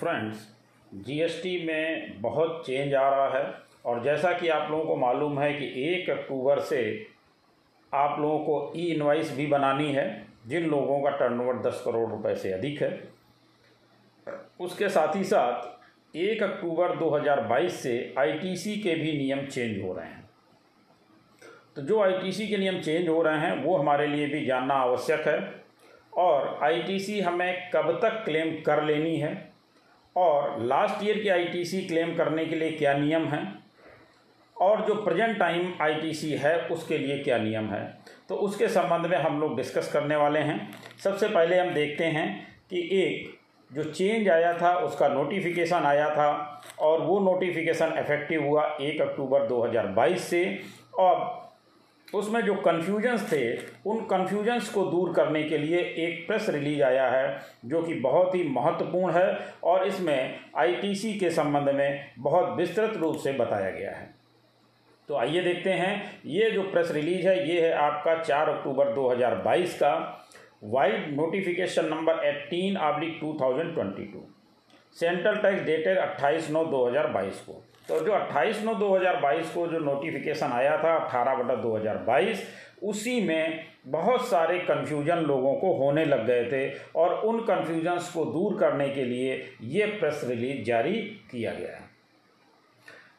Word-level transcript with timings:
Friends 0.00 0.48
GST 0.94 1.66
में 1.66 2.20
बहुत 2.20 2.66
change 2.66 2.94
आ 2.94 3.08
रहा 3.08 3.38
है 3.38 3.54
और 3.84 4.02
जैसा 4.04 4.32
कि 4.32 4.48
आप 4.48 4.70
लोगों 4.70 4.84
को 4.84 4.96
मालूम 4.96 5.40
है 5.40 5.52
कि 5.54 5.72
एक 5.84 6.10
अक्टूबर 6.10 6.60
से 6.60 7.06
आप 7.94 8.20
लोगों 8.20 8.38
को 8.38 8.72
ई 8.76 8.84
इनवाइस 8.86 9.36
भी 9.36 9.46
बनानी 9.46 9.92
है, 9.92 10.26
जिन 10.46 10.66
लोगों 10.66 11.00
का 11.00 11.10
टर्नओवर 11.10 11.58
दस 11.58 11.82
करोड़ 11.84 12.10
रुपए 12.10 12.34
से 12.34 12.52
अधिक 12.52 12.82
है। 12.82 13.08
उसके 14.60 14.88
साथ 14.88 15.16
ही 15.16 15.24
साथ 15.24 16.16
एक 16.16 16.42
अक्टूबर 16.42 16.96
2022 16.96 17.72
से 17.72 18.14
आईटीसी 18.18 18.76
के 18.76 18.94
भी 18.94 19.18
नियम 19.18 19.46
चेंज 19.46 19.82
हो 19.84 19.92
रहे 19.92 20.06
हैं। 20.06 20.30
तो 21.76 21.82
जो 21.82 22.00
आईटीसी 22.02 22.48
के 22.48 22.56
नियम 22.56 22.80
चेंज 22.80 23.08
हो 23.08 23.22
रहे 23.22 23.38
हैं, 23.38 23.64
वो 23.64 23.76
हमारे 23.76 24.06
लिए 24.06 24.26
भी 24.26 24.44
जानना 24.46 24.74
आवश्यक 24.74 25.28
है 25.28 25.64
और 26.16 26.58
आईटीसी 26.62 27.20
हमें 27.20 27.70
कब 27.74 27.98
तक 28.02 28.24
क्लेम 28.24 28.60
कर 28.62 28.84
लेनी 28.84 29.16
है 29.16 29.53
और 30.16 30.62
लास्ट 30.62 31.04
ईयर 31.04 31.18
की 31.18 31.28
आईटीसी 31.28 31.82
क्लेम 31.82 32.16
करने 32.16 32.46
के 32.46 32.56
लिए 32.56 32.70
क्या 32.70 32.94
नियम 32.94 33.24
हैं? 33.24 33.64
और 34.60 34.84
जो 34.86 34.94
प्रेजेंट 34.94 35.38
टाइम 35.38 35.72
आईटीसी 35.80 36.30
है, 36.30 36.60
उसके 36.60 36.98
लिए 36.98 37.18
क्या 37.18 37.38
नियम 37.38 37.66
है? 37.66 37.98
तो 38.28 38.34
उसके 38.34 38.68
संबंध 38.68 39.06
में 39.06 39.18
हम 39.18 39.40
लोग 39.40 39.56
डिस्कस 39.56 39.92
करने 39.92 40.16
वाले 40.16 40.40
हैं। 40.40 40.70
सबसे 41.04 41.28
पहले 41.28 41.58
हम 41.58 41.74
देखते 41.74 42.04
हैं 42.04 42.46
कि 42.70 43.02
एक, 43.02 43.38
जो 43.72 43.84
चेंज 43.84 44.28
आया 44.28 44.58
था, 44.62 44.76
उसका 44.76 45.08
नोटिफिकेशन 45.08 45.76
आया 45.76 46.10
था 46.10 46.60
और 46.78 47.00
वो 47.00 47.20
नोटिफिकेशन 47.20 47.94
इफ़ेक्टिव 47.98 48.44
हुआ 48.44 48.78
एक 48.80 49.00
अक्टूबर 49.00 49.46
2022 49.46 50.24
से। 50.24 50.60
और 50.98 51.43
उसमें 52.14 52.40
जो 52.40 52.54
कन्फ्यूजन्स 52.54 53.32
थे, 53.32 53.56
उन 53.86 54.00
कन्फ्यूजन्स 54.00 54.68
को 54.68 54.84
दूर 54.84 55.12
करने 55.12 55.42
के 55.42 55.58
लिए 55.58 55.78
एक 55.78 56.26
प्रेस 56.26 56.48
रिलीज़ 56.48 56.82
आया 56.82 57.08
है, 57.08 57.40
जो 57.64 57.82
कि 57.82 57.94
बहुत 57.94 58.34
ही 58.34 58.42
महत्वपूर्ण 58.48 59.12
है 59.12 59.38
और 59.64 59.86
इसमें 59.86 60.40
आईटीसी 60.56 61.12
के 61.18 61.30
संबंध 61.30 61.74
में 61.74 62.10
बहुत 62.18 62.56
विस्तृत 62.56 62.96
रूप 62.96 63.16
से 63.16 63.32
बताया 63.32 63.70
गया 63.70 63.90
है। 63.90 64.14
तो 65.08 65.16
आइए 65.16 65.40
देखते 65.40 65.70
हैं, 65.70 66.20
ये 66.26 66.50
जो 66.50 66.62
प्रेस 66.62 66.90
रिलीज़ 66.90 67.28
है, 67.28 67.48
ये 67.48 67.60
है 67.60 67.72
आपका 67.72 68.22
चार 68.22 68.48
अक्टूबर 68.50 68.92
2022 68.94 69.74
का 69.74 70.20
vide 70.64 71.14
notification 71.16 71.84
number 71.84 72.24
eighteen 72.24 72.76
oblique 72.76 73.18
two 73.20 73.32
central 74.96 75.36
tax 75.36 75.62
dated 75.62 75.98
अट्ठाईस 75.98 76.50
नौ 76.50 76.64
दो 76.64 76.90
को। 77.48 77.62
तो 77.88 78.00
जो 78.00 78.12
28 78.12 78.62
नौ 78.64 78.74
2022 78.74 79.50
को 79.54 79.66
जो 79.66 79.78
नोटिफिकेशन 79.78 80.46
आया 80.46 80.76
था, 80.84 80.94
अट्ठारह 80.96 81.34
बटा 81.34 81.54
दो 81.54 82.88
उसी 82.88 83.20
में 83.20 83.64
बहुत 83.86 84.28
सारे 84.28 84.58
कन्फ्यूज़न 84.58 85.16
लोगों 85.16 85.54
को 85.54 85.72
होने 85.72 86.04
लग 86.04 86.26
गए 86.26 86.44
थे 86.44 86.78
और 86.96 87.14
उन 87.14 87.40
कन्फ्यूजन्स 87.40 88.12
को 88.12 88.24
दूर 88.24 88.58
करने 88.60 88.88
के 88.88 89.04
लिए 89.04 89.50
ये 89.62 89.86
प्रेस 89.86 90.20
रिलीज़ 90.24 90.64
जारी 90.64 90.92
किया 91.30 91.52
गया 91.52 91.76
है। 91.76 91.82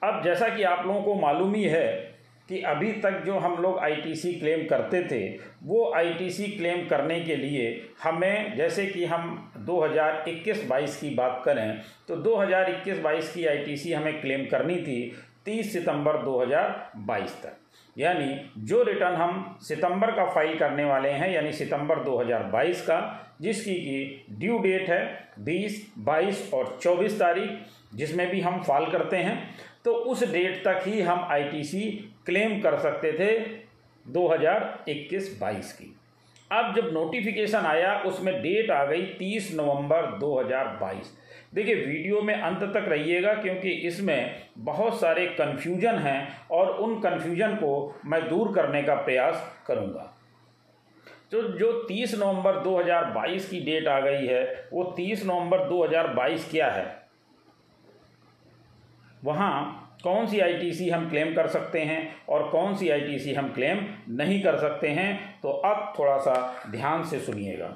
अब 0.03 0.23
जैसा 0.23 0.49
कि 0.49 0.63
आप 0.63 0.85
लोगों 0.88 1.02
को 1.02 1.16
मालूम 1.16 1.55
ही 1.55 1.63
है 1.63 2.14
कि 2.49 2.61
अभी 2.61 2.91
तक 3.01 3.21
जो 3.25 3.38
हम 3.39 3.61
लोग 3.61 3.77
आईटीसी 3.79 4.33
क्लेम 4.33 4.65
करते 4.67 5.03
थे 5.03 5.21
वो 5.63 5.91
आईटीसी 5.95 6.47
क्लेम 6.47 6.85
करने 6.88 7.19
के 7.21 7.35
लिए 7.35 7.67
हमें 8.03 8.55
जैसे 8.57 8.85
कि 8.85 9.05
हम 9.05 9.53
2021-22 9.69 10.95
की 10.95 11.09
बात 11.16 11.41
करें 11.45 11.79
तो 12.07 12.16
2021-22 12.23 13.33
की 13.33 13.45
आईटीसी 13.45 13.93
हमें 13.93 14.21
क्लेम 14.21 14.45
करनी 14.45 14.75
थी 14.77 14.99
30 15.47 15.71
सितंबर 15.71 16.21
2022 16.23 17.35
तक। 17.43 17.57
यानी 17.97 18.35
जो 18.67 18.83
रिटर्न 18.83 19.16
हम 19.16 19.57
सितंबर 19.61 20.11
का 20.11 20.25
फ़ाइल 20.25 20.57
करने 20.59 20.85
वाले 20.85 21.09
हैं 21.09 21.31
यानी 21.33 21.51
सितंबर 21.51 22.03
2022 22.03 22.81
का 22.81 22.99
जिसकी 23.41 23.75
की 23.75 24.25
ड्यू 24.39 24.57
डेट 24.57 24.89
है 24.89 25.03
20, 25.45 25.77
22 26.09 26.53
और 26.53 26.77
24 26.83 27.19
तारीख 27.19 27.95
जिसमें 27.95 28.29
भी 28.29 28.41
हम 28.41 28.61
फाल 28.63 28.85
करते 28.85 29.17
हैं 29.17 29.38
तो 29.85 29.91
उस 30.11 30.23
डेट 30.31 30.63
तक 30.66 30.83
ही 30.88 31.01
हम 31.01 31.27
आईटीसी 31.31 32.11
क्लेम 32.25 32.59
कर 32.61 32.77
सकते 32.79 33.11
थे 33.11 33.29
2021-22 34.05 35.72
की। 35.72 35.95
अब 36.51 36.75
जब 36.75 36.89
नोटिफिकेशन 36.94 37.57
आया, 37.57 38.00
उसमें 38.00 38.41
डेट 38.41 38.72
आ 38.72 38.83
गई 38.85 39.05
30 39.19 39.51
नवंबर 39.53 40.05
2022 40.19 41.13
देखिए 41.53 41.75
वीडियो 41.75 42.22
में 42.22 42.33
अंत 42.33 42.63
तक 42.63 42.85
रहिएगा 42.88 43.33
क्योंकि 43.33 43.69
इसमें 43.88 44.41
बहुत 44.57 45.00
सारे 45.00 45.25
कन्फ्यूज़न 45.27 45.95
हैं 45.95 46.47
और 46.51 46.67
उन 46.67 47.00
कन्फ्यूज़न 47.00 47.55
को 47.55 47.95
मैं 48.05 48.29
दूर 48.29 48.53
करने 48.55 48.81
का 48.83 48.95
प्रयास 48.95 49.63
करूँगा। 49.67 50.11
तो 51.31 51.41
जो 51.41 51.71
30 51.88 52.16
नवंबर 52.16 52.59
2022 52.63 53.50
की 53.50 53.59
डेट 53.59 53.88
आ 53.88 54.00
गई 54.00 54.25
है, 54.25 54.69
वो 54.73 54.83
30 54.97 55.25
नवंबर 55.25 55.67
2022 55.69 56.50
क्या 56.51 56.67
है? 56.67 56.85
वहाँ 59.23 59.84
कौन 60.05 60.27
सी 60.27 60.39
आईटीसी 60.39 60.89
हम 60.89 61.09
क्लेम 61.09 61.33
कर 61.33 61.47
सकते 61.47 61.79
हैं 61.81 62.01
और 62.29 62.47
कौन 62.49 62.75
सी 62.75 62.89
आईटीसी 62.89 63.33
हम 63.33 63.47
क्लेम 63.53 63.79
नहीं 64.17 64.41
कर 64.43 64.57
सकते 64.57 64.88
हैं? 64.89 65.39
तो 65.41 65.49
अब 65.49 65.93
थोड़ा 65.99 66.17
सा 66.17 66.35
ध्यान 66.71 67.03
से 67.03 67.19
सुनिएगा। 67.19 67.75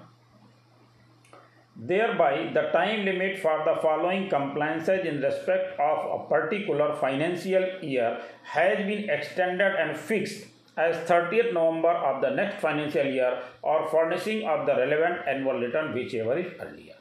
Thereby 2.14 2.38
the 2.54 2.70
time 2.74 3.04
limit 3.06 3.38
for 3.38 3.64
the 3.66 3.78
following 3.84 4.30
compliances 4.30 5.06
in 5.08 5.20
respect 5.24 5.80
of 5.82 6.00
a 6.10 6.18
particular 6.30 6.94
financial 7.02 7.68
year 7.84 8.18
has 8.56 8.82
been 8.88 9.10
extended 9.10 9.76
and 9.76 9.96
fixed 9.96 10.82
as 10.82 10.96
thirtieth 11.12 11.54
November 11.54 11.96
of 12.10 12.22
the 12.22 12.34
next 12.36 12.60
financial 12.60 13.16
year 13.16 13.42
और 13.64 13.88
furnishing 13.88 14.44
of 14.50 14.66
the 14.68 14.80
relevant 14.80 15.28
annual 15.28 15.62
return 15.66 15.94
whichever 16.16 16.40
is 16.40 16.60
earlier 16.62 16.99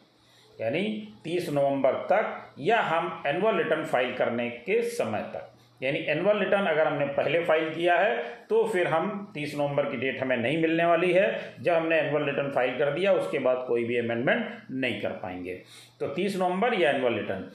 यानी 0.59 0.83
30 1.25 1.49
नवंबर 1.51 1.95
तक 2.11 2.55
या 2.61 2.81
हम 2.83 3.23
annual 3.27 3.57
return 3.57 3.85
file 3.85 4.15
करने 4.17 4.49
के 4.51 4.81
समय 4.91 5.23
तक। 5.35 5.55
यानी 5.81 5.99
एनुअल 6.11 6.39
रिटर्न 6.39 6.67
अगर 6.67 6.87
हमने 6.87 7.05
पहले 7.17 7.43
फ़ाइल 7.45 7.69
किया 7.75 7.95
है 7.95 8.17
तो 8.51 8.65
फिर 8.69 8.87
हम 8.87 9.11
30 9.35 9.55
नवंबर 9.55 9.85
की 9.85 9.97
डेट 9.97 10.21
हमें 10.23 10.37
नहीं 10.37 10.61
मिलने 10.63 10.85
वाली 10.85 11.13
है। 11.13 11.29
जब 11.61 11.73
हमने 11.73 12.01
एनुअल 12.01 12.25
रिटर्न 12.25 12.51
फ़ाइल 12.51 12.79
कर 12.79 12.91
दिया, 12.93 13.13
उसके 13.13 13.39
बाद 13.39 13.65
कोई 13.69 13.85
भी 13.85 13.97
अमेंडमेंट 13.99 14.47
नहीं 14.73 15.01
कर 15.01 15.11
पाएँगे। 15.23 15.55
तो 16.01 16.09
30 16.15 16.37
नवंबर 16.37 16.81
या 16.81 16.91
एनुअल 16.91 17.15
रिटर्न 17.15 17.51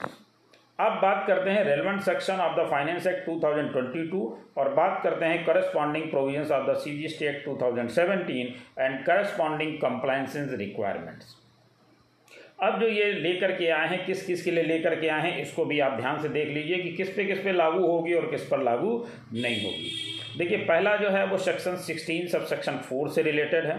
अब 0.80 0.92
बात 1.02 1.24
करते 1.26 1.50
हैं 1.50 1.64
relevant 1.64 2.00
section 2.02 2.40
of 2.40 2.56
the 2.56 2.66
finance 2.70 3.06
act 3.06 3.28
2022 3.28 4.24
और 4.58 4.72
बात 4.74 5.00
करते 5.04 5.24
हैं 5.24 5.44
corresponding 5.44 6.10
provisions 6.10 6.50
of 6.50 6.70
the 6.70 6.76
C 6.78 6.96
G 6.98 7.08
state 7.08 7.44
2017 7.48 8.52
and 8.78 9.04
corresponding 9.06 9.76
compliances 9.78 10.52
requirements 10.58 11.36
अब 12.58 12.80
जो 12.80 12.88
ये 12.88 13.10
लेकर 13.12 13.52
के 13.52 13.68
आए 13.68 13.88
हैं, 13.88 14.04
किस 14.06 14.24
किस 14.26 14.42
के 14.44 14.50
लिए 14.50 14.64
लेकर 14.64 14.94
के 15.00 15.08
आए 15.08 15.22
हैं, 15.22 15.40
इसको 15.42 15.64
भी 15.64 15.80
आप 15.80 15.98
ध्यान 16.00 16.20
से 16.22 16.28
देख 16.28 16.48
लीजिए 16.48 16.78
कि 16.78 16.90
किस 16.92 17.08
पे 17.08 17.24
किस 17.24 17.38
पे 17.38 17.52
लागू 17.52 17.86
होगी 17.86 18.14
और 18.14 18.30
किस 18.30 18.44
पर 18.44 18.62
लागू 18.62 18.92
नहीं 19.34 19.64
होगी। 19.64 19.90
देखिए, 20.38 20.58
पहला 20.58 20.96
जो 20.96 21.10
है 21.10 21.26
वो 21.26 21.38
section 21.38 21.76
sixteen 21.76 22.26
sub 22.28 22.46
section 22.46 22.78
four 22.80 23.08
से 23.08 23.22
रिलेटेड 23.22 23.66
है। 23.66 23.78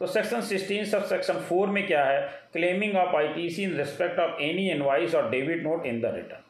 तो 0.00 0.06
section 0.06 0.40
sixteen 0.40 0.84
sub 0.84 1.04
section 1.04 1.40
four 1.48 1.68
में 1.68 1.86
क्या 1.86 2.04
है? 2.04 2.20
Claiming 2.52 2.96
of 2.96 3.16
I 3.16 3.28
T 3.28 3.48
C 3.50 3.62
in 3.62 3.76
respect 3.76 4.18
of 4.20 4.42
any 4.42 4.70
invoice 4.70 5.14
और 5.14 5.30
debit 5.30 5.62
note 5.62 5.86
in 5.86 6.00
the 6.00 6.14
return 6.14 6.44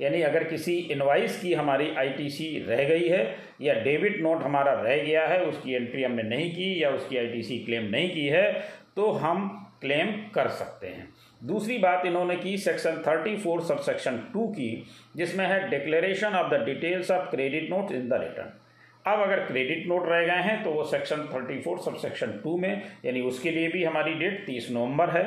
यानी 0.00 0.20
अगर 0.22 0.44
किसी 0.44 0.72
इन्वाइस 0.90 1.40
की 1.40 1.52
हमारी 1.54 1.88
आईटीसी 1.98 2.46
रह 2.68 2.82
गई 2.84 3.08
है, 3.08 3.36
या 3.60 3.74
डेबिट 3.74 4.20
नोट 4.22 4.42
हमारा 4.42 4.72
रह 4.72 4.96
गया 4.96 5.26
है, 5.26 5.40
उसकी 5.40 5.74
एंट्री 5.74 6.02
हमने 6.02 6.22
नहीं 6.22 6.50
की, 6.50 6.82
या 6.82 6.90
उसकी 6.90 7.16
आईटीसी 7.16 7.58
क्लेम 7.58 7.84
नहीं 7.90 8.10
की 8.10 8.26
है 8.26 8.52
तो 8.96 9.10
हम 9.12 9.63
क्लेम 9.84 10.12
कर 10.34 10.48
सकते 10.50 10.86
हैं। 10.88 11.08
दूसरी 11.42 11.78
बात 11.78 12.06
इन्होंने 12.06 12.36
की 12.36 12.56
section 12.58 13.02
thirty 13.06 13.36
four 13.36 13.62
sub 13.62 13.80
section 13.82 14.18
two 14.32 14.46
की, 14.48 14.84
जिसमें 15.16 15.46
है 15.46 15.68
declaration 15.70 16.34
of 16.34 16.50
the 16.50 16.62
details 16.64 17.10
of 17.10 17.30
credit 17.30 17.70
note 17.70 17.92
in 17.92 18.08
the 18.08 18.20
return 18.22 18.52
अब 19.04 19.20
अगर 19.20 19.44
क्रेडिट 19.46 19.86
नोट 19.88 20.06
रह 20.08 20.22
गए 20.26 20.42
हैं 20.42 20.62
तो 20.64 20.70
वो 20.70 20.84
section 20.86 21.28
thirty 21.34 21.60
four 21.62 21.78
sub 21.80 21.96
section 21.98 22.30
two 22.44 22.56
में, 22.58 22.82
यानी 23.04 23.20
उसके 23.22 23.50
लिए 23.50 23.68
भी 23.68 23.82
हमारी 23.84 24.14
डेट 24.14 24.46
तीस 24.46 24.70
नवंबर 24.70 25.10
है। 25.10 25.24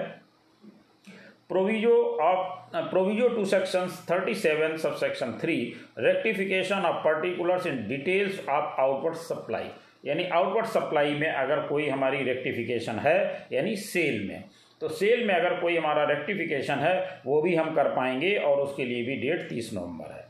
Proviso 1.49 1.93
of 2.21 2.77
proviso 2.89 3.27
to 3.29 3.43
section 3.45 3.87
thirty 4.09 4.33
seven 4.35 4.75
sub 4.77 4.95
section 4.95 5.37
three 5.41 5.55
rectification 5.99 6.85
of 6.85 7.03
particulars 7.03 7.67
in 7.67 7.87
details 7.87 8.39
of 8.39 8.81
outward 8.81 9.15
supply 9.17 9.69
यानी 10.07 10.23
आउटवर्ड 10.25 10.65
सप्लाई 10.65 11.13
में 11.15 11.29
अगर 11.29 11.59
कोई 11.67 11.87
हमारी 11.89 12.23
रेक्टिफिकेशन 12.23 12.99
है, 12.99 13.47
यानी 13.51 13.75
सेल 13.75 14.27
में 14.27 14.43
तो 14.81 14.87
सेल 14.89 15.25
में 15.27 15.33
अगर 15.35 15.59
कोई 15.59 15.77
हमारा 15.77 16.03
रेक्टिफिकेशन 16.05 16.79
है, 16.79 17.21
वो 17.25 17.41
भी 17.41 17.55
हम 17.55 17.73
कर 17.75 17.87
पाएँगे 17.89 18.35
और 18.37 18.59
उसके 18.59 18.83
लिए 18.85 19.03
भी 19.03 19.15
डेट 19.21 19.47
तीस 19.49 19.71
नवंबर 19.73 20.11
है। 20.11 20.25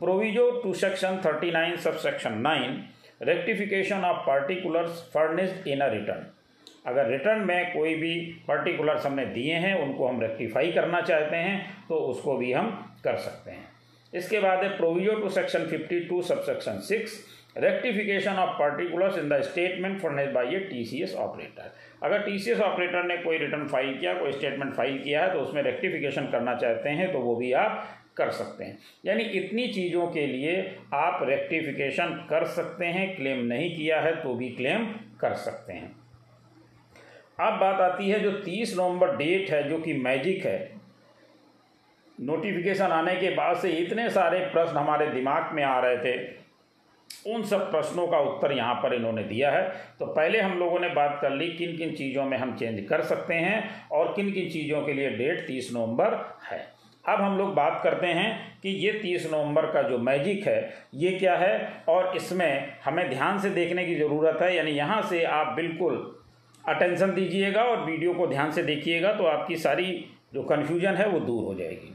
Proviso 0.00 0.50
to 0.62 0.72
section 0.74 1.20
thirty 1.24 1.50
nine 1.50 1.76
sub 1.76 1.96
section 1.98 2.38
nine 2.38 2.82
rectification 3.22 4.04
of 4.04 4.26
particulars 4.26 5.02
furnished 5.14 5.66
in 5.68 5.80
a 5.80 5.88
return 5.88 6.26
अगर 6.86 7.08
रिटर्न 7.08 7.40
में 7.40 7.72
कोई 7.72 7.94
भी 7.94 8.14
पर्टिकुलर्स 8.48 9.06
हमने 9.06 9.24
दिए 9.26 9.54
हैं, 9.54 9.74
उनको 9.74 10.06
हम 10.06 10.20
रेक्टिफाई 10.20 10.70
करना 10.72 11.00
चाहते 11.00 11.36
हैं 11.36 11.86
तो 11.88 11.94
उसको 11.94 12.36
भी 12.36 12.52
हम 12.52 12.70
कर 13.04 13.16
सकते 13.18 13.50
हैं। 13.50 13.77
इसके 14.12 14.40
बाद 14.40 14.62
है 14.64 14.76
proviso 14.76 15.14
to 15.14 15.28
section 15.30 15.66
fifty 15.66 16.00
two 16.00 16.22
sub 16.22 16.42
section 16.42 16.78
six 16.82 17.24
rectification 17.58 18.36
of 18.38 18.50
particulars 18.58 19.18
in 19.18 19.28
the 19.28 19.40
statement 19.42 20.00
furnished 20.00 20.28
by 20.34 20.54
a 20.54 20.58
T 20.70 20.84
C 20.84 21.02
S 21.02 21.14
operator 21.16 21.70
अगर 22.02 22.22
टी 22.22 22.38
सी 22.38 22.50
एस 22.50 22.60
ऑपरेटर 22.60 23.04
ने 23.04 23.16
कोई 23.16 23.38
रिटर्न 23.38 23.66
फ़ाइल 23.68 23.98
किया, 23.98 24.14
कोई 24.14 24.32
स्टेटमेंट 24.32 24.74
फ़ाइल 24.74 24.98
किया 24.98 25.24
है 25.24 25.32
तो 25.32 25.40
उसमें 25.40 25.62
रेक्टिफिकेशन 25.62 26.26
करना 26.32 26.54
चाहते 26.56 26.90
हैं 26.90 27.12
तो 27.12 27.18
वो 27.20 27.34
भी 27.36 27.52
आप 27.54 27.88
कर 28.16 28.30
सकते 28.30 28.64
हैं। 28.64 28.78
यानी 29.06 29.24
इतनी 29.38 29.66
चीज़ों 29.68 30.06
के 30.08 30.26
लिए 30.26 30.54
आप 30.94 31.20
रेक्टिफिकेशन 31.28 32.14
कर 32.30 32.46
सकते 32.48 32.86
हैं 32.86 33.14
क्लेम 33.16 33.44
नहीं 33.46 33.74
किया 33.76 34.00
है 34.00 34.14
तो 34.22 34.34
भी 34.34 34.48
क्लेम 34.50 34.86
कर 35.20 35.34
सकते 35.36 35.72
हैं। 35.72 35.94
अब 37.40 37.58
बात 37.60 37.80
आती 37.80 38.10
है 38.10 38.20
जो 38.20 38.30
तीस 38.40 38.76
नवंबर 38.76 39.16
डेट 39.16 39.50
है, 39.50 39.68
जो 39.68 39.78
कि 39.78 39.92
मैजिक 39.94 40.44
है 40.46 40.77
नोटिफिकेशन 42.20 42.92
आने 42.92 43.14
के 43.16 43.30
बाद 43.30 43.56
से 43.56 43.70
इतने 43.72 44.08
सारे 44.10 44.38
प्रश्न 44.52 44.76
हमारे 44.76 45.06
दिमाग 45.08 45.52
में 45.54 45.62
आ 45.64 45.78
रहे 45.80 45.96
थे। 45.98 46.36
उन 47.26 47.42
सब 47.42 47.70
प्रश्नों 47.70 48.06
का 48.06 48.18
उत्तर 48.20 48.52
यहाँ 48.52 48.74
पर 48.74 48.94
इन्होंने 48.94 49.22
दिया 49.24 49.50
है। 49.50 49.62
तो 49.98 50.06
पहले 50.06 50.40
हम 50.40 50.58
लोगों 50.58 50.78
ने 50.80 50.88
बात 50.90 51.18
कर 51.22 51.30
ली 51.30 51.48
किन 51.48 51.76
किन 51.76 51.94
चीज़ों 51.94 52.24
में 52.24 52.36
हम 52.38 52.56
चेंज 52.56 52.84
कर 52.88 53.02
सकते 53.04 53.34
हैं 53.36 53.88
और 53.90 54.12
किन 54.16 54.32
किन 54.32 54.50
चीज़ों 54.50 54.82
के 54.82 54.92
लिए 54.92 55.10
डेट 55.10 55.46
तीस 55.46 55.70
नवंबर 55.74 56.16
है। 56.44 56.58
अब 57.04 57.20
हम 57.20 57.36
लोग 57.38 57.54
बात 57.54 57.80
करते 57.84 58.06
हैं 58.08 58.60
कि 58.62 58.68
ये 58.76 58.92
तीस 58.92 59.26
नवंबर 59.26 59.66
का 59.66 59.82
जो 59.82 59.98
मैजिक 60.00 60.46
है, 60.46 60.88
ये 60.94 61.10
क्या 61.12 61.36
है? 61.36 61.82
और 61.88 62.16
इसमें 62.16 62.74
हमें 62.84 63.08
ध्यान 63.10 63.38
से 63.38 63.50
देखने 63.50 63.84
की 63.84 63.94
ज़रूरत 63.94 64.42
है, 64.42 64.54
यानी 64.56 64.70
यहाँ 64.70 65.00
से 65.02 65.22
आप 65.24 65.54
बिल्कुल 65.56 65.96
अटेंशन 66.64 67.14
दीजिएगा 67.14 67.62
और 67.62 67.84
वीडियो 67.84 68.14
को 68.14 68.26
ध्यान 68.26 68.50
से 68.50 68.62
देखिएगा 68.62 69.12
तो 69.12 69.24
आपकी 69.26 69.56
सारी 69.58 70.04
जो 70.34 70.42
कन्फ्यूज़न 70.44 70.94
है 70.94 71.08
वो 71.08 71.20
दूर 71.20 71.44
हो 71.44 71.54
जाएगी। 71.54 71.94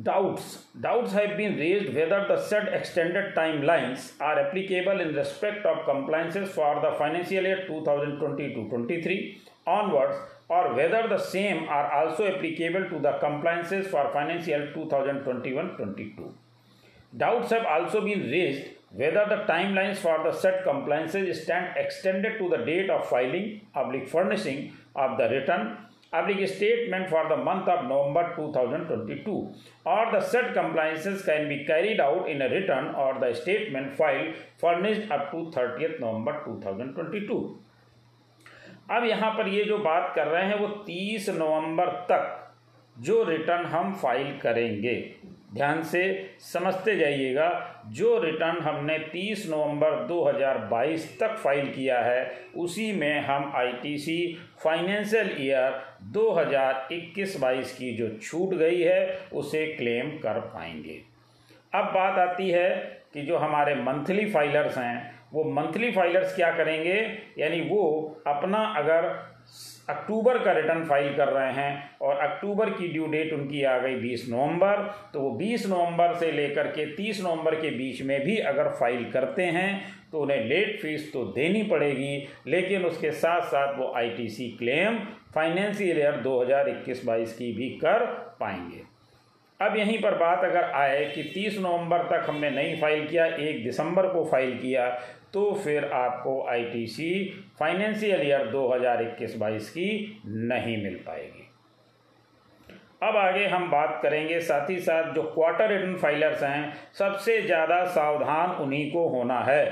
Doubts. 0.00 0.64
Doubts 0.80 1.12
have 1.12 1.36
been 1.36 1.56
raised 1.56 1.94
whether 1.94 2.26
the 2.26 2.42
said 2.42 2.68
extended 2.68 3.34
timelines 3.34 4.12
are 4.20 4.38
applicable 4.40 4.98
in 5.00 5.14
respect 5.14 5.66
of 5.66 5.84
compliances 5.84 6.48
for 6.48 6.80
the 6.80 6.96
financial 6.96 7.44
year 7.44 7.66
2022-23 7.68 9.38
onwards 9.66 10.16
or 10.48 10.72
whether 10.72 11.08
the 11.08 11.18
same 11.18 11.64
are 11.68 11.92
also 11.92 12.26
applicable 12.26 12.88
to 12.88 13.00
the 13.00 13.18
compliances 13.20 13.86
for 13.86 14.10
financial 14.14 14.60
2021-22. 14.74 16.32
Doubts 17.14 17.50
have 17.50 17.66
also 17.66 18.00
been 18.02 18.30
raised 18.30 18.68
whether 18.92 19.26
the 19.28 19.44
timelines 19.52 19.98
for 19.98 20.22
the 20.24 20.32
said 20.32 20.64
compliances 20.64 21.42
stand 21.42 21.76
extended 21.76 22.38
to 22.38 22.48
the 22.48 22.64
date 22.64 22.88
of 22.88 23.06
filing, 23.10 23.60
public 23.74 24.08
furnishing 24.08 24.72
of 24.96 25.18
the 25.18 25.28
return 25.28 25.76
अपनी 26.14 26.46
statement 26.46 27.08
for 27.10 27.28
the 27.28 27.38
month 27.40 27.68
of 27.68 27.84
November 27.84 28.34
2022 28.34 29.36
और 29.86 30.12
the 30.16 30.22
said 30.22 30.54
compliances 30.54 31.24
can 31.26 31.48
be 31.48 31.56
carried 31.64 32.00
out 32.00 32.28
in 32.28 32.42
return 32.52 32.86
और 33.04 33.18
the 33.18 33.32
statement 33.34 33.92
file 33.96 34.32
furnished 34.62 35.12
up 35.12 35.28
to 35.32 35.44
thirty 35.56 35.88
November 35.88 36.44
2022 36.48 37.42
अब 38.90 39.04
यहाँ 39.04 39.30
पर 39.30 39.48
ये 39.48 39.64
जो 39.64 39.78
बात 39.78 40.12
कर 40.16 40.26
रहे 40.26 40.44
हैं 40.46 40.58
वो 40.58 40.68
30 40.88 41.28
नवंबर 41.34 41.90
तक 42.10 42.38
जो 42.96 43.22
रिटर्न 43.24 43.64
हम 43.66 43.92
फ़ाइल 43.94 44.38
करेंगे। 44.38 44.94
ध्यान 45.54 45.82
से 45.82 46.30
समझते 46.40 46.96
जाइएगा, 46.96 47.82
जो 47.86 48.18
रिटर्न 48.18 48.58
हमने 48.58 48.98
30 48.98 49.48
नवंबर 49.50 49.90
2022 50.06 51.20
तक 51.20 51.36
फ़ाइल 51.36 51.66
किया 51.72 52.00
है, 52.00 52.36
उसी 52.56 52.92
में 52.92 53.20
हम 53.20 53.52
आईटीसी 53.54 54.38
फाइनेंशियल 54.64 55.36
ईयर 55.40 55.82
2021-22 56.02 57.72
की 57.72 57.96
जो 57.96 58.08
छूट 58.08 58.54
गई 58.54 58.80
है, 58.80 59.18
उसे 59.32 59.66
क्लेम 59.66 60.10
कर 60.10 60.40
पाएँगे। 60.40 61.02
अब 61.74 61.84
बात 61.84 62.18
आती 62.18 62.50
है 62.50 62.70
कि 63.14 63.22
जो 63.22 63.36
हमारे 63.36 63.74
मंथली 63.74 64.30
फाइलर्स 64.30 64.78
हैं, 64.78 65.22
वो 65.32 65.44
मंथली 65.44 65.92
फाइलर्स 65.92 66.36
क्या 66.36 66.50
करेंगे? 66.50 67.18
यानी 67.38 67.60
वो 67.60 68.16
अपना 68.26 68.58
अगर 68.58 69.31
अक्टूबर 69.88 70.38
का 70.38 70.52
रिटर्न 70.52 70.84
फ़ाइल 70.84 71.14
कर 71.16 71.28
रहे 71.28 71.52
हैं 71.52 71.98
और 72.02 72.18
अक्टूबर 72.18 72.70
की 72.70 72.88
ड्यू 72.88 73.06
डेट 73.06 73.32
उनकी 73.32 73.62
आ 73.62 73.76
गई 73.78 73.96
20 74.00 74.28
नवंबर। 74.28 74.82
तो 75.12 75.20
वो 75.20 75.30
20 75.38 75.66
नवंबर 75.66 76.14
से 76.14 76.30
लेकर 76.32 76.66
के 76.68 76.86
30 76.96 77.20
नवंबर 77.20 77.54
के 77.54 77.70
बीच 77.70 78.02
में 78.02 78.20
भी 78.20 78.36
अगर 78.36 78.68
फ़ाइल 78.70 79.04
करते 79.12 79.44
हैं 79.48 79.82
तो 80.12 80.20
उन्हें 80.20 80.44
लेट 80.44 80.80
फ़ीस 80.82 81.12
तो 81.12 81.24
देनी 81.26 81.62
पड़ेगी, 81.62 82.28
लेकिन 82.46 82.84
उसके 82.84 83.10
साथ 83.12 83.42
साथ 83.42 83.78
वो 83.78 83.92
आईटीसी 83.96 84.48
क्लेम 84.58 84.98
फाइनेंशियल 85.34 85.98
ईयर 85.98 86.20
2021-22 86.22 87.32
की 87.32 87.52
भी 87.52 87.68
कर 87.78 88.04
पाएँगे। 88.40 88.82
अब 89.60 89.76
यहीं 89.76 89.98
पर 89.98 90.14
बात 90.18 90.44
अगर 90.44 90.64
आए 90.74 91.04
कि 91.06 91.22
30 91.34 91.58
नवंबर 91.58 92.02
तक 92.08 92.28
हमने 92.28 92.50
नहीं 92.50 92.80
फ़ाइल 92.80 93.06
किया, 93.06 93.26
एक 93.26 93.64
दिसंबर 93.64 94.06
को 94.06 94.24
फ़ाइल 94.24 94.56
किया 94.58 94.88
तो 95.34 95.52
फिर 95.54 95.84
आपको 95.84 96.40
आईटीसी 96.50 97.12
फाइनेंशियल 97.58 98.22
ईयर 98.22 98.46
2021-22 98.46 99.68
की 99.68 100.20
नहीं 100.26 100.76
मिल 100.82 100.94
पाएगी। 101.06 101.48
अब 103.02 103.16
आगे 103.16 103.46
हम 103.46 103.70
बात 103.70 103.98
करेंगे 104.02 104.40
साथ 104.40 104.70
ही 104.70 104.78
साथ 104.78 105.12
जो 105.14 105.22
क्वार्टर 105.24 105.68
रिटर्न 105.68 105.96
फाइलर्स 105.96 106.42
हैं, 106.42 106.72
सबसे 106.98 107.40
ज़्यादा 107.42 107.84
सावधान 107.84 108.50
उन्हीं 108.56 108.90
को 108.92 109.08
होना 109.08 109.38
है। 109.40 109.64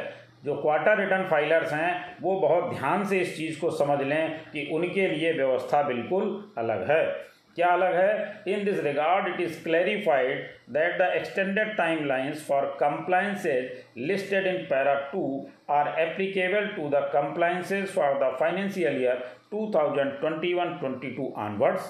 जो 0.45 0.55
क्वार्टर 0.55 0.99
रिटर्न 0.99 1.25
फाइलर्स 1.29 1.73
हैं, 1.73 2.17
वो 2.23 2.39
बहुत 2.41 2.73
ध्यान 2.75 3.05
से 3.05 3.19
इस 3.21 3.37
चीज़ 3.37 3.61
को 3.61 3.71
समझ 3.71 4.01
लें 4.03 4.31
कि 4.53 4.69
उनके 4.73 5.07
लिए 5.09 5.33
व्यवस्था 5.33 5.83
बिल्कुल 5.83 6.53
अलग 6.59 6.91
है। 6.91 7.05
क्या 7.56 7.68
अलग 7.74 7.94
है 7.96 8.44
in 8.54 8.64
this 8.66 8.80
regard 8.84 9.28
it 9.28 9.40
is 9.42 9.62
clarified 9.64 10.42
that 10.78 10.98
the 11.02 11.12
extended 11.18 11.76
timelines 12.06 12.46
for 12.48 12.66
compliances 12.80 13.72
listed 14.10 14.48
in 14.48 14.58
para 14.70 14.96
two 15.14 15.24
are 15.76 15.94
applicable 16.00 16.68
to 16.76 16.90
the 16.90 17.10
compliances 17.14 17.88
for 17.92 18.20
the 18.24 18.36
financial 18.40 19.02
year 19.02 19.24
2021-22 19.52 21.34
onwards 21.36 21.84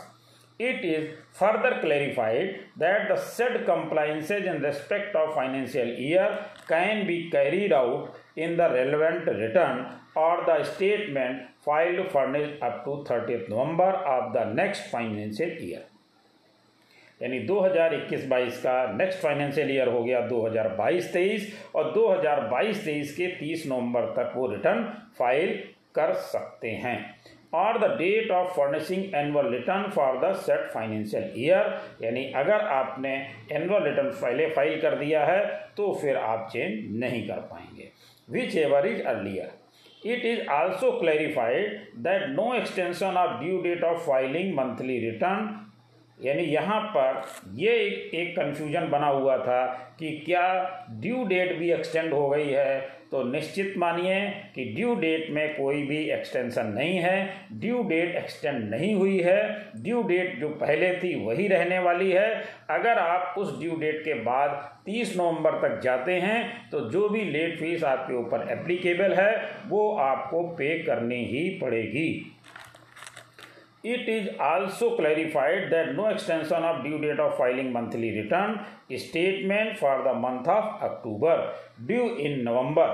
it 0.59 0.83
is 0.85 1.03
further 1.31 1.71
clarified 1.81 2.49
that 2.77 3.07
the 3.09 3.17
said 3.17 3.65
compliances 3.65 4.45
in 4.45 4.61
respect 4.61 5.15
of 5.15 5.33
financial 5.35 5.89
year 6.05 6.27
can 6.67 7.05
be 7.07 7.17
carried 7.29 7.73
out 7.73 8.15
in 8.37 8.55
the 8.55 8.67
relevant 8.69 9.25
return 9.43 9.85
or 10.15 10.35
the 10.45 10.63
statement 10.63 11.41
filed 11.66 12.06
furnished 12.12 12.62
up 12.66 12.76
to 12.84 12.92
30th 13.08 13.48
November 13.50 13.92
of 14.08 14.32
the 14.34 14.44
next 14.56 14.90
financial 14.92 15.56
year. 15.62 15.88
यानी 17.20 17.40
2021-22 17.46 18.56
का 18.58 18.74
next 18.92 19.18
financial 19.22 19.70
year 19.70 19.88
हो 19.88 20.02
गया 20.04 20.20
2022-23 20.28 21.42
और 21.74 21.92
2022-23 21.94 23.12
के 23.16 23.28
30 23.40 23.66
नवंबर 23.66 24.06
तक 24.16 24.32
वो 24.36 24.46
return 24.52 24.84
file 25.18 25.52
कर 25.94 26.12
सकते 26.32 26.70
हैं। 26.84 26.98
और 27.54 27.78
the 27.78 27.90
date 27.98 28.30
of 28.30 28.48
furnishing 28.56 29.14
annual 29.14 29.52
return 29.52 29.90
for 29.90 30.18
the 30.24 30.32
said 30.38 30.70
financial 30.72 31.32
year, 31.36 31.78
यानी 32.02 32.24
अगर 32.36 32.60
आपने 32.72 33.14
एनुअल 33.52 33.82
रिटर्न 33.82 34.10
पहले 34.12 34.48
फ़ाइल 34.50 34.80
कर 34.80 34.94
दिया 34.98 35.24
है 35.24 35.40
तो 35.76 35.92
फिर 36.02 36.16
आप 36.16 36.48
चेंज 36.52 37.00
नहीं 37.00 37.26
कर 37.28 37.40
पाएँगे। 37.50 37.90
Whichever 38.56 38.86
is 38.86 39.02
earlier 39.04 39.58
It 40.02 40.24
is 40.24 40.48
also 40.48 40.98
clarified 40.98 41.88
that 41.98 42.30
no 42.30 42.52
extension 42.52 43.16
of 43.16 43.40
due 43.40 43.62
date 43.62 43.82
of 43.82 44.02
filing 44.02 44.54
monthly 44.54 45.10
return 45.10 45.69
यानी 46.20 46.42
यहाँ 46.44 46.80
पर 46.96 47.22
ये 47.58 47.72
एक 47.76 48.14
एक 48.14 48.36
कन्फ्यूज़न 48.36 48.88
बना 48.90 49.06
हुआ 49.08 49.36
था 49.38 49.66
कि 49.98 50.10
क्या 50.26 50.46
ड्यू 51.00 51.24
डेट 51.24 51.58
भी 51.58 51.70
एक्सटेंड 51.72 52.12
हो 52.12 52.28
गई 52.28 52.48
है। 52.48 52.80
तो 53.10 53.22
निश्चित 53.24 53.74
मानिए 53.78 54.18
कि 54.54 54.64
ड्यू 54.74 54.94
डेट 54.94 55.30
में 55.30 55.54
कोई 55.54 55.82
भी 55.82 55.98
एक्सटेंशन 56.10 56.66
नहीं 56.66 56.98
है। 56.98 57.16
ड्यू 57.60 57.82
डेट 57.82 58.14
एक्सटेंड 58.16 58.68
नहीं 58.70 58.94
हुई 58.94 59.18
है। 59.20 59.42
ड्यू 59.76 60.02
डेट 60.02 60.38
जो 60.40 60.48
पहले 60.60 60.92
थी 60.94 61.14
वही 61.24 61.46
रहने 61.48 61.78
वाली 61.78 62.10
है। 62.10 62.28
अगर 62.70 62.98
आप 62.98 63.34
उस 63.38 63.58
ड्यू 63.60 63.76
डेट 63.76 64.00
के 64.04 64.14
बाद 64.22 64.50
30 64.86 65.16
नवंबर 65.16 65.58
तक 65.58 65.80
जाते 65.80 66.12
हैं 66.20 66.68
तो 66.70 66.80
जो 66.90 67.08
भी 67.08 67.24
लेट 67.24 67.58
फ़ीस 67.58 67.84
आपके 67.84 68.14
ऊपर 68.16 68.48
एप्लीकेबल 68.50 69.14
है, 69.14 69.34
वो 69.68 69.90
आपको 69.96 70.42
पे 70.50 70.78
करनी 70.78 71.24
ही 71.24 71.48
पड़ेगी। 71.60 72.36
It 73.82 74.08
is 74.10 74.28
also 74.38 74.94
clarified 74.96 75.70
that 75.72 75.94
no 75.96 76.08
extension 76.08 76.62
of 76.62 76.82
due 76.84 76.98
date 76.98 77.18
of 77.18 77.38
filing 77.38 77.72
monthly 77.72 78.10
return 78.16 78.58
statement 78.98 79.78
for 79.78 80.02
the 80.04 80.12
month 80.12 80.48
of 80.48 80.82
October, 80.82 81.36
due 81.86 82.16
in 82.16 82.44
November. 82.44 82.88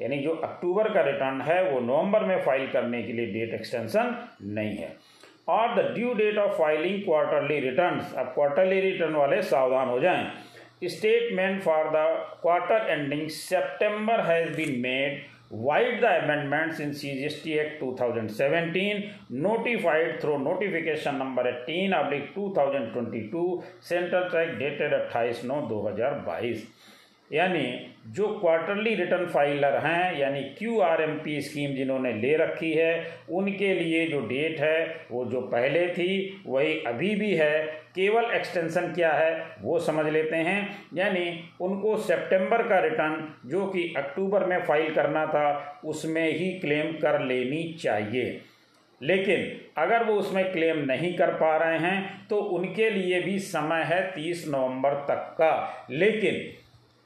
यानी 0.00 0.18
जो 0.22 0.30
अक्टूबर 0.44 0.88
का 0.94 1.00
रिटर्न 1.06 1.40
है, 1.40 1.62
वो 1.70 1.80
नवंबर 1.80 2.24
में 2.26 2.42
फ़ाइल 2.44 2.66
करने 2.72 3.02
के 3.02 3.12
लिए 3.12 3.26
डेट 3.32 3.54
एक्सटेंशन 3.54 4.14
नहीं 4.42 4.76
है। 4.76 4.96
और 5.48 5.74
the 5.76 5.84
due 5.94 6.12
date 6.14 6.38
of 6.38 6.58
filing 6.58 7.02
quarterly 7.04 7.58
return 7.60 8.00
अब 8.18 8.32
क्वार्टरली 8.34 8.80
रिटर्न 8.80 9.14
वाले 9.14 9.40
सावधान 9.42 9.88
हो 9.88 10.00
जाएँ। 10.00 10.88
Statement 10.88 11.62
for 11.62 11.90
the 11.94 12.04
quarter 12.42 12.90
ending 12.90 13.28
September 13.30 14.20
has 14.30 14.56
been 14.56 14.80
made 14.82 15.22
Wide 15.52 16.00
the 16.00 16.24
amendments 16.24 16.80
in 16.80 16.92
CGST 16.92 17.60
Act 17.62 17.80
2017 17.80 19.12
notified 19.28 20.18
through 20.18 20.38
notification 20.38 21.18
number 21.18 21.42
18 21.46 21.92
oblique 21.92 22.34
2022 22.34 23.62
Central 23.78 24.30
Track 24.30 24.58
dated 24.58 24.92
28 25.10 25.44
9 25.44 25.68
2022 25.68 26.66
यानी 27.32 27.88
जो 28.08 28.26
quarterly 28.28 28.94
return 28.94 29.26
filer 29.26 29.76
हैं, 29.76 30.18
यानी 30.18 30.40
Q 30.58 30.80
R 30.80 31.02
M 31.02 31.14
P 31.18 31.40
scheme 31.40 31.74
जिन्होंने 31.74 32.12
ले 32.12 32.36
रखी 32.36 32.72
है, 32.72 33.06
उनके 33.30 33.74
लिए 33.74 34.06
जो 34.06 34.20
डेट 34.20 34.60
है, 34.60 35.06
वो 35.10 35.24
जो 35.24 35.40
पहले 35.40 35.86
थी, 35.88 36.42
वही 36.46 36.78
अभी 36.86 37.14
भी 37.14 37.34
है। 37.34 37.82
केवल 37.94 38.24
एक्सटेंशन 38.34 38.92
क्या 38.92 39.12
है, 39.12 39.56
वो 39.60 39.78
समझ 39.78 40.06
लेते 40.12 40.36
हैं। 40.36 40.76
यानी 40.94 41.40
उनको 41.60 41.96
सितंबर 41.96 42.62
का 42.68 42.78
रिटर्न 42.78 43.34
जो 43.46 43.66
कि 43.66 43.94
अक्टूबर 43.96 44.44
में 44.44 44.58
फ़ाइल 44.60 44.94
करना 44.94 45.26
था, 45.26 45.80
उसमें 45.84 46.28
ही 46.30 46.52
क्लेम 46.52 46.92
कर 46.92 47.20
लेनी 47.20 47.62
चाहिए। 47.82 48.40
लेकिन 49.00 49.60
अगर 49.82 50.04
वो 50.04 50.14
उसमें 50.14 50.52
क्लेम 50.52 50.78
नहीं 50.78 51.14
कर 51.14 51.30
पा 51.34 51.56
रहे 51.56 51.78
हैं 51.78 52.26
तो 52.30 52.36
उनके 52.36 52.90
लिए 52.90 53.20
भी 53.20 53.38
समय 53.38 53.82
है 53.82 54.02
तीस 54.10 54.44
नवंबर 54.48 54.94
तक 55.08 55.34
का। 55.38 55.86
लेकिन 55.90 56.61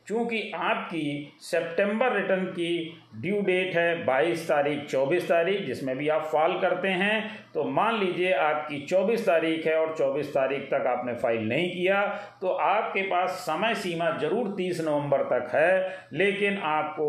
चूँकि 0.06 0.40
आपकी 0.54 1.32
सितंबर 1.42 2.12
रिटर्न 2.12 2.44
की 2.48 2.98
ड्यू 3.20 3.40
डेट 3.42 3.74
है 3.76 4.04
22 4.06 4.46
तारीख 4.48 4.86
24 4.88 5.28
तारीख, 5.28 5.64
जिसमें 5.66 5.96
भी 5.96 6.08
आप 6.08 6.28
फॉल 6.32 6.58
करते 6.60 6.88
हैं 6.90 7.16
तो 7.54 7.64
मान 7.70 7.98
लीजिए 8.00 8.32
आपकी 8.34 8.80
24 8.86 9.26
तारीख 9.26 9.66
है 9.66 9.74
और 9.76 9.94
24 9.96 10.28
तारीख 10.28 10.62
तक 10.70 10.86
आपने 10.86 11.14
फ़ाइल 11.16 11.48
नहीं 11.48 11.70
किया 11.70 12.04
तो 12.40 12.48
आपके 12.48 13.02
पास 13.02 13.30
समय 13.46 13.74
सीमा 13.76 14.10
ज़रूर 14.18 14.54
30 14.56 14.80
नवंबर 14.80 15.22
तक 15.24 15.50
है, 15.54 15.98
लेकिन 16.12 16.58
आपको 16.64 17.08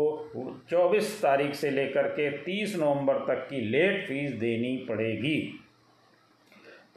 24 0.70 1.14
तारीख 1.22 1.54
से 1.54 1.70
लेकर 1.70 2.08
के 2.10 2.30
30 2.44 2.76
नवंबर 2.76 3.24
तक 3.26 3.46
की 3.50 3.60
लेट 3.70 4.06
फ़ीस 4.08 4.32
देनी 4.40 4.76
पड़ेगी। 4.88 5.38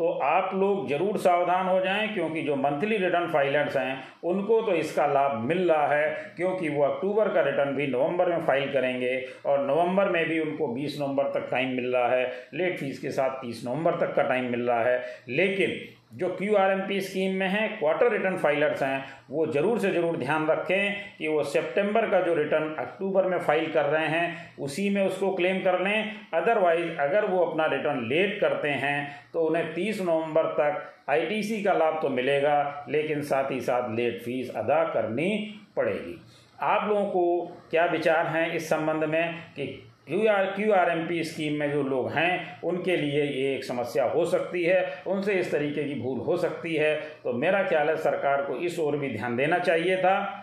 तो 0.02 0.08
आप 0.08 0.52
लोग 0.54 0.88
ज़रूर 0.90 1.18
सावधान 1.18 1.68
हो 1.68 1.80
जाएँ, 1.80 2.08
क्योंकि 2.14 2.42
जो 2.42 2.56
मंथली 2.56 2.98
रिटर्न 2.98 3.28
फाइलर्स 3.28 3.76
हैं, 3.78 4.04
उनको 4.24 4.62
तो 4.62 4.76
इसका 4.76 5.06
लाभ 5.06 5.38
मिल 5.40 5.72
रहा 5.72 5.88
है, 5.88 6.34
क्योंकि 6.36 6.70
वो 6.70 6.84
अक्टूबर 6.84 7.30
का 7.30 7.42
रिटर्न 7.42 7.76
भी 7.76 7.88
नवंबर 7.88 8.30
में 8.30 8.46
फ़ाइल 8.46 8.74
करेंगे, 8.74 9.26
और 9.46 9.68
नवंबर 9.68 10.10
में 10.10 10.26
भी 10.30 10.40
उनको 10.40 10.68
20 10.68 11.00
नवंबर 11.00 11.24
तक 11.24 11.48
टाइम 11.52 11.70
मिल 11.70 11.96
रहा 11.96 12.08
है, 12.08 12.26
लेट 12.54 12.80
फ़ीस 12.80 13.00
के 13.00 13.12
साथ 13.12 13.46
30 13.46 13.66
नवंबर 13.66 13.92
तक 13.92 14.16
का 14.16 14.24
टाइम 14.24 14.52
मिल 14.52 14.62
रहा 14.62 14.84
है, 14.84 15.04
लेकिन 15.30 15.80
जो 16.12 16.28
Q 16.30 16.56
R 16.56 16.72
M 16.72 16.80
P 16.88 17.00
scheme 17.02 17.36
में 17.36 17.48
हैं 17.48 17.78
क्वार्टर 17.80 18.12
रिटर्न 18.12 18.38
फाइलर्स 18.38 18.82
हैं, 18.84 19.04
वो 19.30 19.46
ज़रूर 19.48 19.80
से 19.80 19.92
ज़रूर 19.92 20.18
ध्यान 20.18 20.48
रखें 20.48 20.96
कि 21.18 21.28
वो 21.28 21.44
सितंबर 21.46 22.10
का 22.10 22.20
जो 22.22 22.34
रिटर्न 22.36 22.74
अक्टूबर 22.80 23.28
में 23.28 23.38
फ़ाइल 23.40 23.72
कर 23.74 23.86
रहे 23.86 24.08
हैं, 24.08 24.56
उसी 24.60 24.90
में 24.90 25.02
उसको 25.04 25.32
क्लेम 25.36 25.62
कर 25.64 25.80
लें। 25.80 26.12
अदरवाइज़ 26.34 26.98
अगर 27.00 27.26
वो 27.26 27.40
अपना 27.42 27.66
रिटर्न 27.68 28.06
लेट 28.08 28.40
करते 28.42 28.70
हैं 28.70 29.12
तो 29.34 29.42
उन्हें 29.42 29.74
तीस 29.74 30.02
नवंबर 30.02 30.52
तक 30.54 30.84
आईटीसी 31.10 31.62
का 31.64 31.74
लाभ 31.74 32.00
तो 32.02 32.10
मिलेगा, 32.10 32.86
लेकिन 32.90 33.22
साथ 33.24 33.52
ही 33.52 33.60
साथ 33.62 33.96
लेट 33.96 34.22
फ़ीस 34.24 34.50
अदा 34.56 34.84
करनी 34.94 35.30
पड़ेगी। 35.76 36.20
आप 36.62 36.88
लोगों 36.90 37.06
को 37.06 37.58
क्या 37.72 37.86
विचार 37.88 38.28
हैं 38.28 38.52
इस 38.54 38.70
संबंध 38.70 39.04
में 39.04 39.34
कि 39.56 39.66
Q 40.08 40.28
R 40.28 40.46
Q 40.46 40.72
R 40.72 40.90
M 40.90 41.08
P 41.08 41.24
scheme 41.24 41.60
में 41.60 41.72
जो 41.72 41.84
लोग 41.84 42.12
हैं, 42.12 42.62
उनके 42.62 42.98
लिए 42.98 43.24
ये 43.24 43.56
एक 43.56 43.64
समस्या 43.64 44.04
हो 44.04 44.26
सकती 44.26 44.64
है, 44.64 45.04
उनसे 45.08 45.34
इस 45.34 45.52
तरीके 45.52 45.84
की 45.84 45.96
भूल 45.96 46.20
हो 46.20 46.38
सकती 46.38 46.76
है। 46.76 46.96
तो 47.24 47.34
मेरा 47.34 47.64
ख्याल 47.64 47.90
है 47.90 47.96
सरकार 47.96 48.42
को 48.42 48.56
इस 48.56 48.80
ओर 48.80 48.98
भी 48.98 49.10
ध्यान 49.10 49.36
देना 49.36 49.60
चाहिए 49.60 49.98
था। 49.98 50.41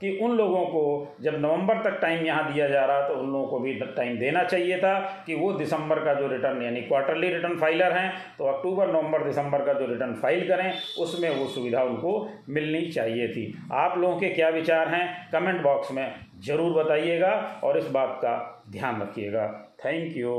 कि 0.00 0.10
उन 0.22 0.36
लोगों 0.36 0.64
को 0.66 0.82
जब 1.20 1.34
नवंबर 1.40 1.82
तक 1.82 1.98
टाइम 2.02 2.24
यहाँ 2.26 2.52
दिया 2.52 2.68
जा 2.68 2.84
रहा 2.84 3.08
तो 3.08 3.14
उन 3.14 3.32
लोगों 3.32 3.46
को 3.46 3.58
भी 3.58 3.72
टाइम 3.96 4.18
देना 4.18 4.44
चाहिए 4.44 4.78
था 4.78 4.98
कि 5.26 5.34
वो 5.34 5.52
दिसंबर 5.52 5.98
का 6.04 6.14
जो 6.14 6.28
रिटर्न 6.28 6.62
यानी 6.62 6.80
क्वार्टरली 6.80 7.28
रिटर्न 7.28 7.56
फाइलर 7.58 7.92
हैं 7.92 8.12
तो 8.38 8.44
अक्टूबर, 8.44 8.92
नवंबर, 8.92 9.24
दिसंबर 9.24 9.64
का 9.66 9.72
जो 9.72 9.86
रिटर्न 9.86 10.14
फ़ाइल 10.14 10.46
करें, 10.48 10.72
उसमें 11.00 11.28
वो 11.30 11.46
सुविधा 11.46 11.82
उनको 11.82 12.28
मिलनी 12.48 12.80
चाहिए 12.86 13.28
थी। 13.28 13.54
आप 13.72 13.98
लोगों 13.98 14.18
के 14.18 14.28
क्या 14.28 14.48
विचार 14.48 14.88
हैं? 14.88 15.30
कमेंट 15.32 15.62
बॉक्स 15.62 15.92
में 15.92 16.14
ज़रूर 16.46 16.72
बताइएगा 16.74 17.32
और 17.64 17.78
इस 17.78 17.90
बात 17.90 18.18
का 18.22 18.64
ध्यान 18.70 19.00
रखिएगा। 19.02 19.46
Thank 19.84 20.16
you 20.16 20.32